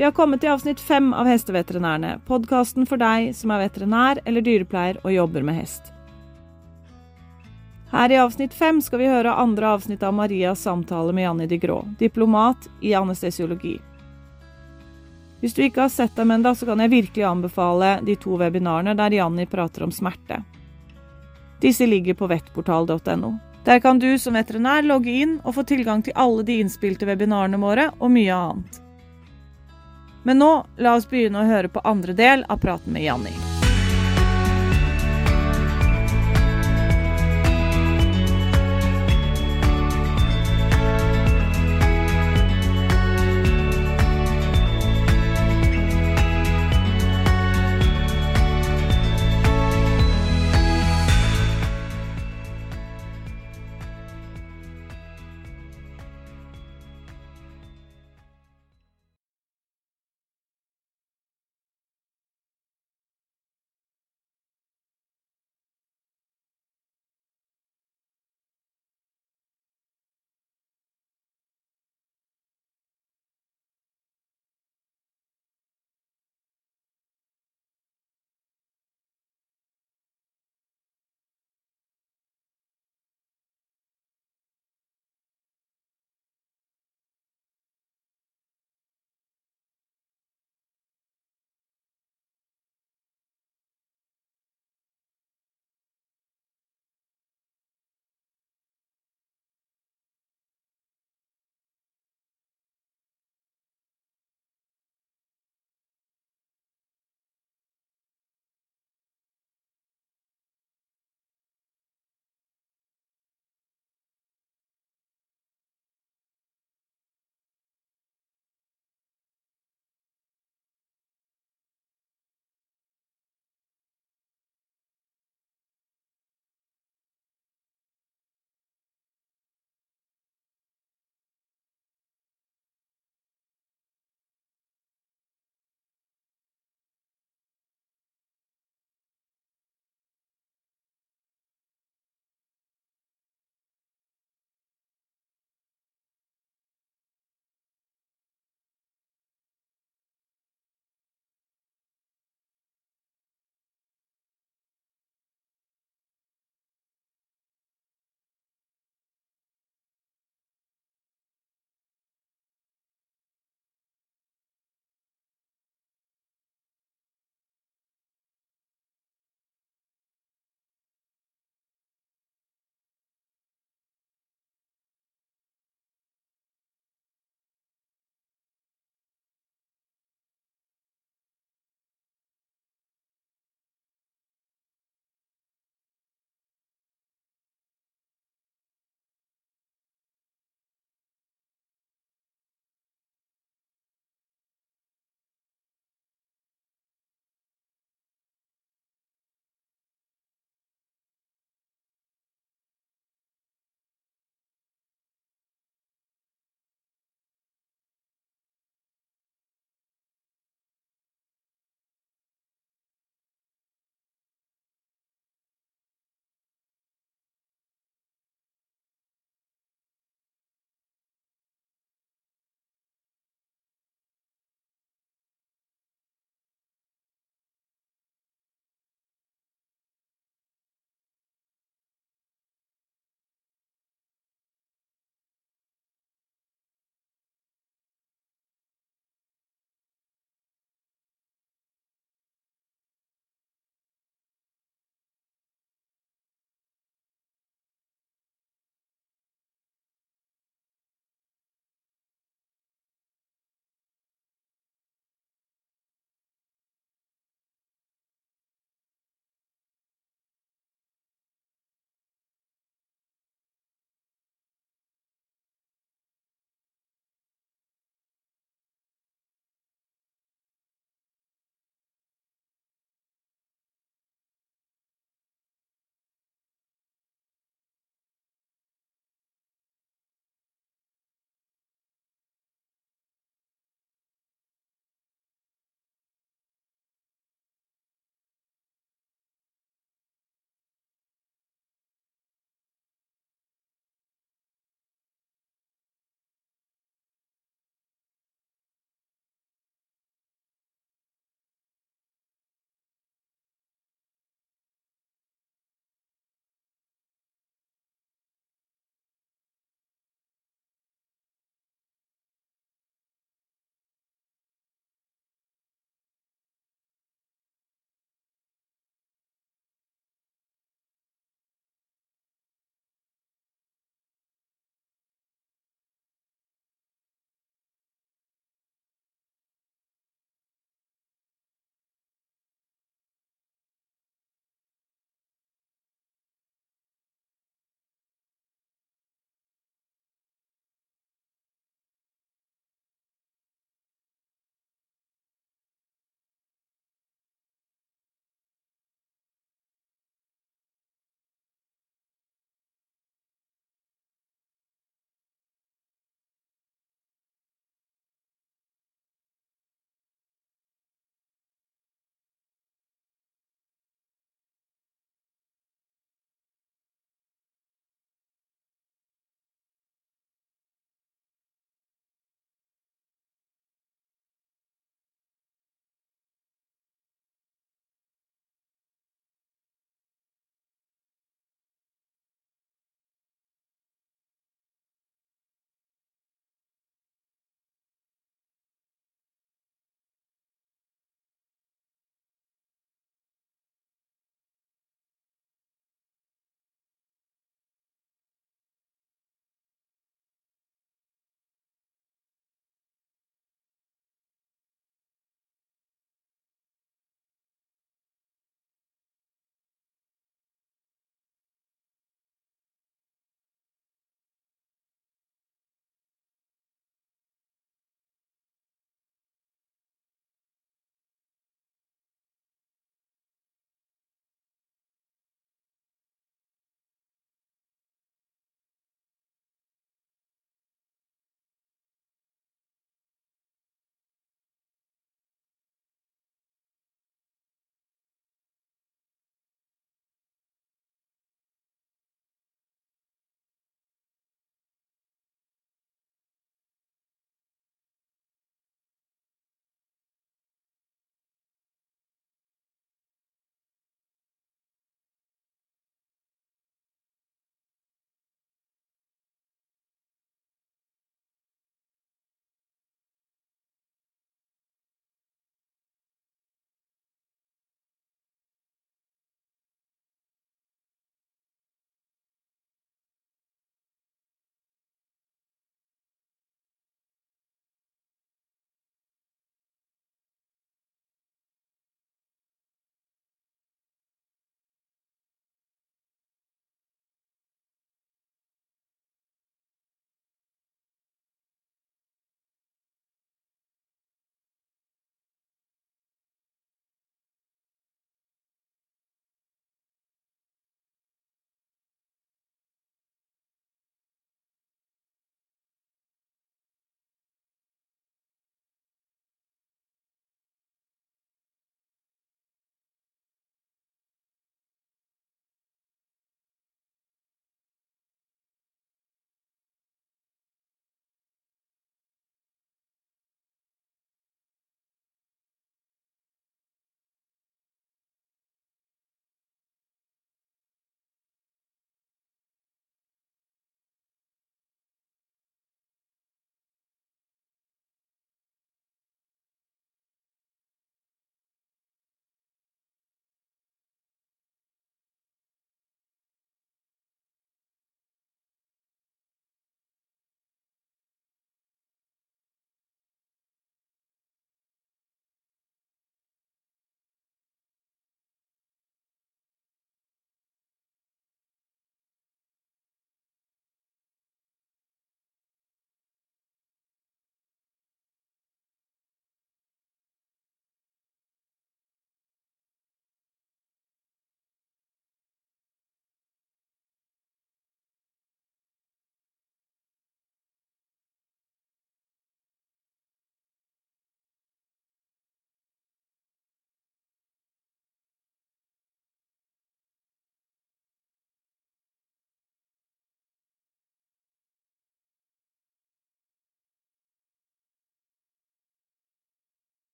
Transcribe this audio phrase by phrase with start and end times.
[0.00, 4.40] Vi har kommet til avsnitt fem av Hesteveterinærene, podkasten for deg som er veterinær eller
[4.40, 5.90] dyrepleier og jobber med hest.
[7.90, 11.60] Her i avsnitt fem skal vi høre andre avsnitt av Marias samtale med Janni de
[11.60, 13.74] Grå, diplomat i anestesiologi.
[15.44, 18.96] Hvis du ikke har sett dem ennå, så kan jeg virkelig anbefale de to webinarene
[18.96, 20.40] der Janni prater om smerte.
[21.60, 23.36] Disse ligger på vettportal.no.
[23.68, 27.60] Der kan du som veterinær logge inn og få tilgang til alle de innspilte webinarene
[27.60, 28.86] våre og mye annet.
[30.22, 33.59] Men nå, la oss begynne å høre på andre del av praten med Janni.